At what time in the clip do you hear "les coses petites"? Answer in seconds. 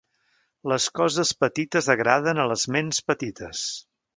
0.71-1.91